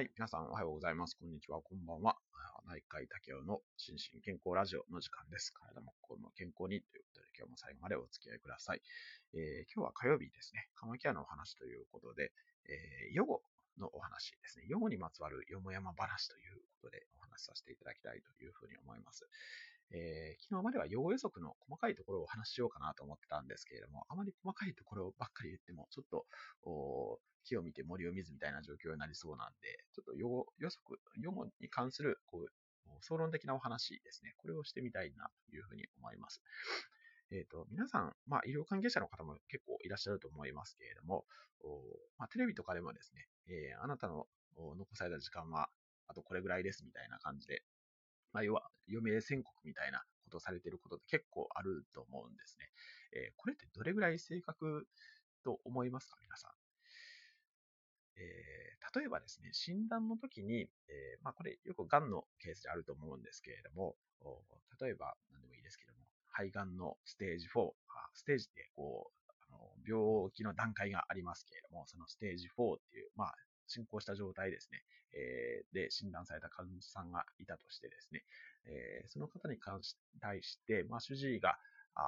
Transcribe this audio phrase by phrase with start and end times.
[0.00, 0.10] はい。
[0.16, 1.14] 皆さんおはようございます。
[1.20, 1.60] こんにちは。
[1.60, 2.16] こんばんは。
[2.64, 5.52] 内科医竹雄の心身健康ラジオの時間です。
[5.52, 8.80] 体も心も健康にということで、今日も最後までお付き合いください。
[9.36, 10.72] えー、今日は火曜日ですね。
[10.72, 12.32] カマキアのお話ということで、
[12.64, 13.44] えー、予後
[13.76, 14.64] のお話ですね。
[14.72, 19.28] 予後にまつわるよもやま話ということでお話しさせていただきたいというふうに思います。
[19.92, 26.26] えー、昨日までは予後予測の細かいところをお話ししようかなと思ってたんですけれども、あまり細かいところばっかり言っても、ちょっと、
[27.44, 32.48] 木を見て森を見ずみたいな状況になりそうなんで、ちょっと予後予測、予後に関するこう
[33.00, 34.34] 総論的なお話ですね。
[34.36, 36.42] これをしてみたいなというふうに思います。
[37.32, 41.24] えっ、ー、と、皆さん、まあ、医療関係者の方も結構いらっしゃると思いますけれども、
[42.18, 45.68] まあ、テレビとかでもですね、えー、あなたの残された時間は、
[46.08, 47.62] あとこれぐらいですみたいな感じで、
[48.32, 52.70] まあ、要は余命宣告みたいなことをされていることって結構あると思うんですね。
[53.12, 54.86] えー、これってどれぐらい正確
[55.44, 56.52] と思いますか、皆さん。
[58.16, 63.96] えー、例えばですね、診断の時に、えー、まあ、これよく癌のケースであると思うんですけれども、
[64.80, 67.70] 例えば何でもいいですけども、肺がんのステージ4、
[68.14, 73.34] ステージってこう、あの病気の段階がありますけれども、そのステージ4っていう、まあ、
[73.70, 74.82] 進行した状態ですね、
[75.14, 78.24] えー、で診断された患者さんがいたとしてですね、
[78.66, 81.56] えー、その方に関し対して、まあ、主治医が、
[81.94, 82.02] あ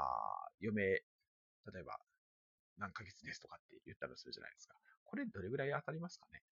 [0.60, 1.98] 余命、例えば
[2.78, 4.74] 何ヶ月ですとかって言ったとするじゃないですか。
[5.05, 6.42] これどれぐらい当たりますかね？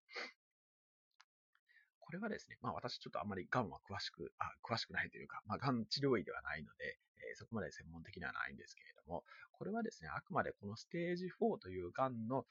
[2.11, 9.23] これはですね、まあ私ちょっとあんまり癌は詳しく、あ詳しくないというか、まあ癌治療医ではないので、えー、そこまで専門的ではないんですけれども、
[9.53, 12.43] これはですね、あくまでこのステージ4という癌の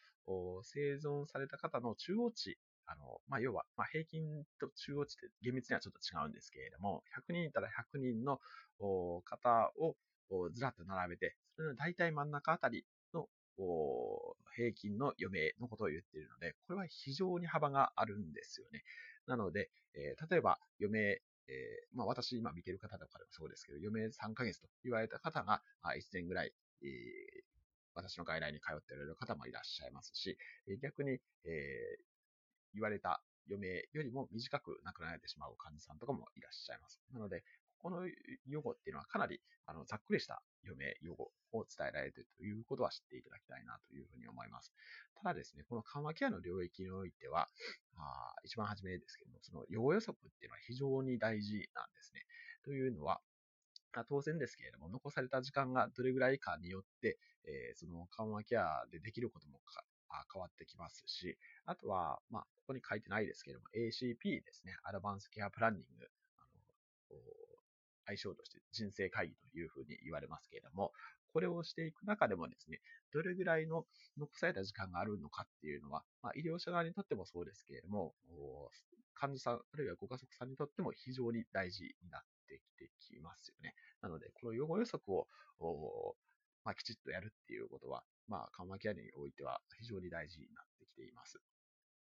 [0.62, 8.40] 生存された方の中央値、あの、まあ要は、まあ平均と中央値って厳密にはちょっと違うんですけれども、100人いたら100人の
[8.78, 9.94] 方を
[10.54, 13.28] ずらっと並べて、それの大体真ん中あたりの
[14.56, 18.84] 平均の余命のことを言っているので、これは非常に幅があるんですよね。
[19.26, 26.52] なので、えー、例えば余命、えー、まあ私今見てる方とかでもそうですけど、余命3ヶ月と言われた方が、あ、1年ぐらい、
[26.82, 26.88] えー、
[27.94, 30.38] 私の外来に通っておられる方もいらっしゃいますし、
[30.82, 31.98] 逆に、え
[32.72, 37.00] 言われた余命よりも短く亡くなられてしまう患者さんとかもいらっしゃいます。
[37.12, 37.42] なので、
[37.82, 38.06] この
[38.46, 44.72] 予後っていうのはかなりあのざっくりした余命、予後を伝えられているということは知っていただきたいなというふうに思います。
[45.22, 47.48] ただですね、この緩和ケアの領域においては、
[47.96, 52.24] あ一番初めですけども、その予後予測っていうのは非常に大事なんですね。
[52.64, 53.20] というのは、
[54.08, 59.60] 当然ですけれども、残された時間がどれぐらいかによって、えー、その緩和ケアでできることも
[60.32, 61.36] 変わってきますし、
[61.66, 66.06] あとは、まあ、ここに書いてないですけれども、ACP ですね、アドバンスケアプランニング、
[66.38, 67.20] あの
[68.10, 70.92] 相性として人生会議というふうに言われますけれども、
[71.32, 72.80] これをしていく中でもですね、
[73.12, 73.84] どれぐらいの
[74.18, 78.14] 残された時間があるのかっていうのは、まあ、医療者側にとってもそうですけれども、
[79.14, 83.74] 患者さん、あるいはご家族さんにとっても非常に大事になってきてきますよね。
[84.02, 85.26] なので、この予後予測を、
[86.64, 91.38] まあ、きちっとやるっていうことは、まあ、緩和ケアにおいては非常に大事になってきています。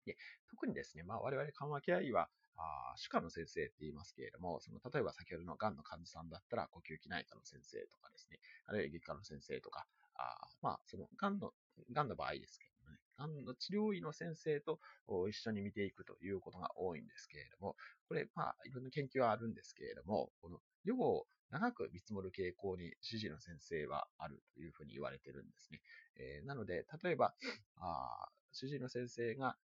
[0.05, 0.17] で
[0.51, 11.53] 特にですね、まあ、我々緩和ケア医は、あ歯科の先生って言いますけれども、その例えば先ほどの癌の患者さんだったら呼吸器内科の先生とかですね、あるいは外科の先生とか、あまあ、その癌の、
[11.91, 14.81] 癌の場合ですけどね、癌の治療医の先生と
[15.29, 17.77] 一緒に見ていくということが多いんですけれども、
[18.09, 25.81] これ、まあ、いろんな研究はあるんですけれども、この予後を長く見積もる傾向に指示の先生はあるというふうに言われてるんですね。
[26.17, 27.35] えー、なので、例えば、
[27.77, 29.57] あ主治医の先生が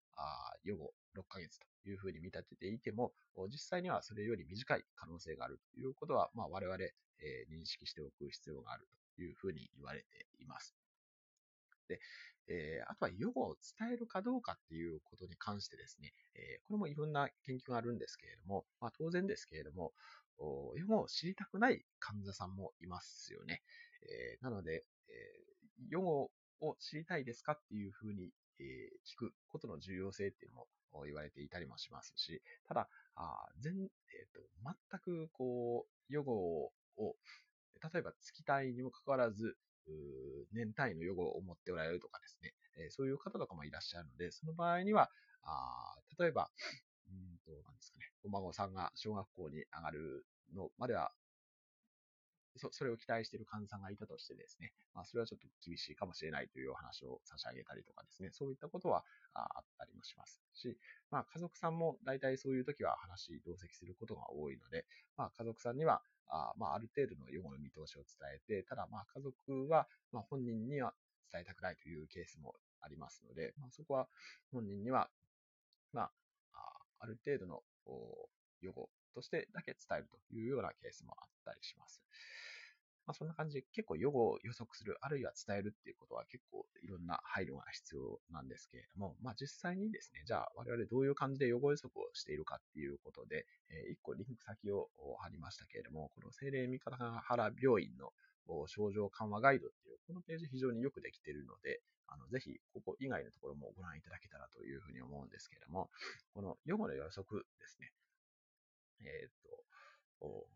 [0.64, 3.12] 予後6ヶ月というふうに見立てていても、
[3.48, 10.74] 実際にはそれより短い可能性があるということは、まあ、我々、えー、認識しておく必要があるというふうに言われています。
[11.88, 12.00] で、
[12.48, 19.92] えー、あとは予後を伝えるかどうかっていうことに関してですね、えー、これもいろんな研究があるんですけれども、まあ、当然ですけれども、
[20.76, 23.62] 予後を知りたくない患者さんもいますよね。
[24.02, 28.64] えー、なので、えー、予後を知りたいですかっていうふうに、え
[29.06, 30.58] 聞くことの重要性っていうの
[30.92, 34.40] も言われていたりもしますし、ただ、あ全、えーと、
[34.90, 37.16] 全くこう、予後を、
[37.92, 39.56] 例えば月単位にもかかわらず、
[40.52, 45.10] 年単位の予後を持っておられるとかですね、えー、そういう方とかもいらっしゃるので、その場合には、
[45.42, 46.50] あ例えば、
[47.12, 51.12] うんと、なんですかね、お孫さんが小学校に上がるのまでは
[52.56, 59.04] そそれを期待している患者さんがいたとしてですね、まあ、それはちょっと厳しいかもしれないというお話を差し上げたりとかですね、そういったことは
[59.34, 60.76] あったりもしますし、
[61.10, 64.84] まあ、家族さんも大体そういう時は話、同席することが多いので、
[65.16, 70.92] まあ、家族さんには、あまあ、ある程度の予後の見通しを伝えて、ただ、まあ、家族は、まあ、本人には
[71.32, 74.08] 伝えたくないというケースもありますので、まあ、そこは
[74.52, 75.08] 本人には、
[75.92, 76.10] まあ、
[77.02, 77.62] ある程度の
[78.62, 82.00] 予後としてだけ伝えるというようなケースもあったりします。
[83.04, 94.88] まあ、そんな感じで結構予後を予測する、あるいは伝えるっていうことは結構いろんな配慮が必要なんですけれども、まあ、実際にですね、じゃあ我々どういう感じで予後予測をしているかっていうことで、えー、1個リンク先を
[95.18, 98.12] 貼りましたけれども、この精霊三方原病院の
[98.66, 105.88] 症状緩和ガイドっていう、このページ非常によくできているので、あのぜひここ以外のところもご覧いただけたらというふうに思うんですけれども、
[106.34, 107.92] この予後の予測ですね。
[109.00, 109.30] えっ、
[110.20, 110.46] と、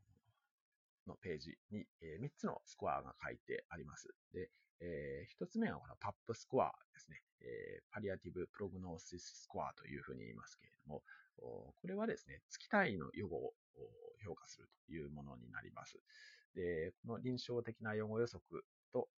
[1.06, 4.08] のページに、え、3つのスコアが書いてあります。
[4.32, 4.50] で、
[4.80, 7.22] えー、1つ目はこのパップスコアですね。
[7.40, 11.02] えー、パリアティブプログノーシススコアというふうに言いますけれども、
[11.38, 13.54] これはですね、月単位の予後を
[14.26, 15.99] 評価するというものになります。
[16.55, 19.08] で、この臨床的な予後予測と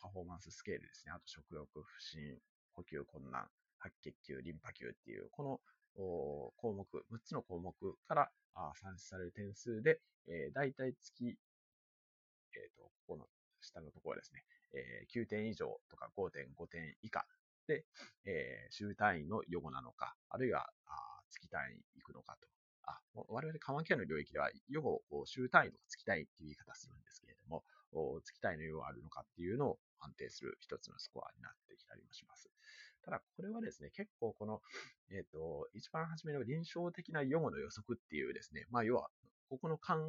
[0.00, 1.12] パフォーマンススケールですね。
[1.12, 2.38] あと食欲、不振、
[2.72, 3.48] 呼吸困難、
[3.78, 5.60] 白血球、リンパ球っていう、この
[6.56, 7.74] 項目、6つの項目
[8.06, 8.30] から
[8.74, 11.38] 算出される点数で、え、大体月、
[12.54, 13.26] えっ、ー、と、ここの
[13.60, 14.44] 下のところですね、
[14.74, 17.26] え、9点以上とか5.5点以下
[17.66, 17.84] で、
[18.24, 20.70] え、週単位の予後なのか、あるいは
[21.30, 22.57] 月単位行くのかと。
[22.88, 27.64] あ我々緩和ケアの領域では、予後を週単位とか月単位っていう言い方するんですけれども、
[28.22, 32.50] 月単位の予後があるのかっていうのを判定する一つのスコアになってきたりもします。
[33.04, 34.60] ただ、これはですね、結構この、
[35.10, 39.08] えっ、ー、と、一番初めの臨床的な予後の予測っていうですね、まあ、要は、
[39.48, 40.04] ここの感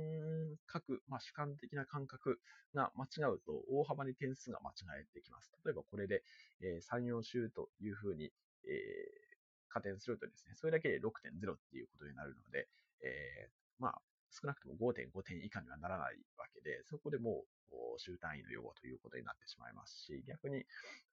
[0.67, 2.39] 覚、まあ、主観的な感覚
[2.75, 5.49] が間違うと大幅に点数が間違えてきます。
[5.63, 6.23] 例えばこれで、
[6.61, 8.33] えー、3、4週というふうに、
[8.65, 9.28] えー、
[9.69, 12.67] 加点するとですね、それだけで6.0っていうことになるので、
[13.01, 13.49] えー、
[13.79, 20.65] まあ、少なくとも5.5点以下にはならないわけで、そこでもう週単位の予後ということになってしまいますし、逆に、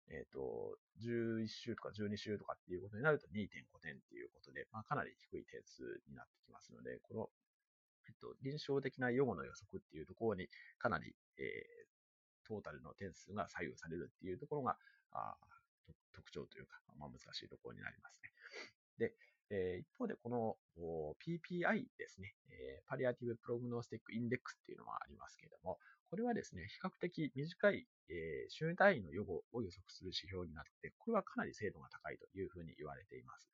[0.08, 3.48] えっ、ー、と、11週とか12週とかっていうことになると2.5
[3.82, 7.28] 点っていうことで、まあ、かなり低い点数になってきますので、この
[8.08, 10.48] えっと、臨床的な予後の予測っていうところに
[10.78, 14.76] かなり、えー、トータルの点数が左右されるっていうところが、
[15.12, 15.34] あ
[16.14, 18.30] 特徴というか、まあ、難しいところになりますね。
[18.98, 19.14] で、
[19.50, 20.56] えー、一方でこの
[21.22, 25.78] PPI ですね、えー、 Palliative Prognostic Index っていうのがありますけれども、
[26.10, 33.48] これはですね、比較的短い、えー、週単位の予後を予測する指標になって、これはかなり精度が高いというふうに言われています。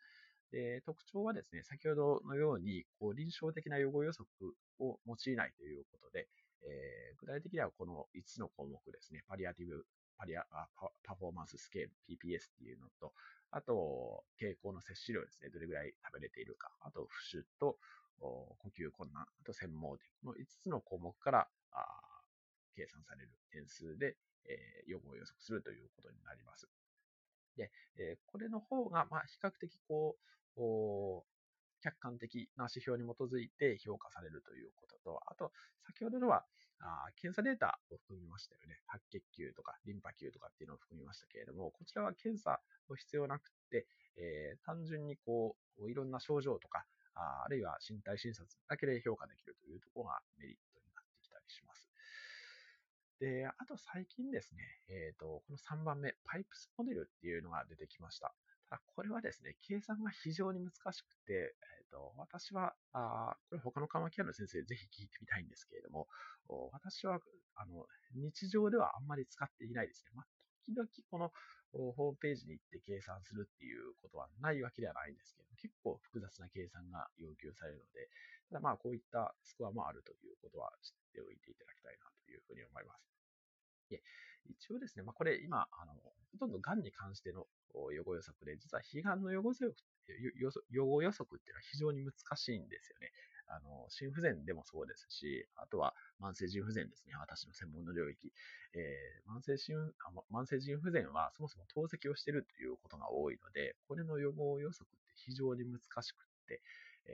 [0.52, 4.28] で特徴はですね、先ほどのように、こう臨床的な予後予測
[4.80, 6.28] を用いないということで、
[6.64, 9.84] えー、具体的にはこの5つの項目ですね、パリアティブ、
[10.18, 10.44] パリア
[11.04, 13.12] パフォーマンススケール、PPS っていうのと、
[13.50, 17.78] あと、傾向の摂取量ですね、どれぐらい食べれているか、あと、浮腫と
[18.20, 21.48] 呼吸困難、あと、専門という、この5つの項目から
[22.74, 24.16] 計算される点数で、
[24.46, 26.68] えー、予後を予測するということになります。
[27.56, 30.16] で、えー、これの方が、まあ、比較的こ
[30.56, 30.62] う、
[31.82, 35.52] 客観的な指標に基づいて評価されるということと、あと、
[35.86, 36.44] 先ほどのは、
[36.82, 38.80] あ検査データを含みましたよね。
[38.86, 42.58] 白血球とかリンパ球とかっていうのを含みましたけれども、こちらは検査
[42.90, 43.86] の必要なくて、
[44.16, 46.84] えー、単純にこう、いろんな症状とか、
[47.14, 51.88] ああるいは身体診察だけで評価できるというところがメリットになってきたりします。
[53.20, 58.34] で、あと最近ですね、えっ、ー、と、この3番目、パイプスモデルっていうのが出てきました。
[58.94, 66.08] これはですね、計算が非常に難しくて、えーと、私はあ、これ他の緩和ケアの先生ぜひ聞いてみたいんですけれども、
[66.72, 67.18] 私は
[67.56, 70.12] あの日常ではあんまり使っていないですね。
[70.14, 70.26] まあ、
[70.64, 71.32] 時々この
[71.72, 78.08] ホームページに行って計算するっていうことはないわけではないんですけど、結構複雑な計算が要求されるので、
[78.48, 83.21] ただまあこういったスコアもあるということは知っておいていただきたいなというふうに思います。
[83.92, 84.02] で
[84.48, 85.94] 一応ですね、まあ、これ今、あの、
[86.32, 87.46] ほとんど癌に関しての
[87.92, 93.12] 予後予測で、実は悲願の予後予測予後予測っていうのは非常に難しいんですよね。
[93.46, 97.14] あの、心不全でもそうですし、あとは慢性腎不全ですね。
[97.20, 98.32] 私の専門の領域。
[98.74, 99.76] えー、慢性心
[100.32, 106.62] 慢性腎不全はそもそも透析をしているということが多いので、これの予後予測って非常に難しくって、
[107.04, 107.12] え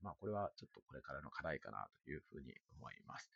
[0.00, 3.30] ー、まあこれはちょっとこれからの課題かなというふうに思います。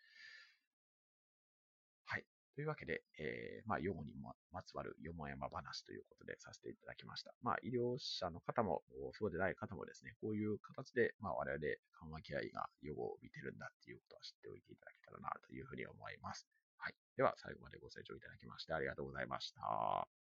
[2.59, 4.35] というわけで、えー、まあ、用にま
[4.67, 7.31] つわるよもやま話ということでさせていただきました。
[7.41, 8.83] まあ、医療者の方も、
[9.15, 16.49] そうでない方もですね、こういう形で、まあ、我々緩和ケア医が予後を見てるんだっていうことは知っておいていただけたらなというふうに思います。
[16.79, 16.95] はい。
[17.17, 20.18] では、最後までご清聴いただきましてありがとうございました。